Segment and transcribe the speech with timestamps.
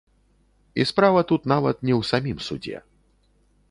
[0.81, 2.77] І справа тут нават не ў самім судзе.